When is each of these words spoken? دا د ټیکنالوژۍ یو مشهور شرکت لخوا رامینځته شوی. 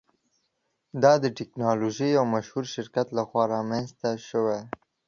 دا 1.03 1.13
د 1.23 1.25
ټیکنالوژۍ 1.37 2.09
یو 2.17 2.25
مشهور 2.35 2.65
شرکت 2.75 3.07
لخوا 3.17 3.43
رامینځته 3.53 4.09
شوی. 4.27 4.61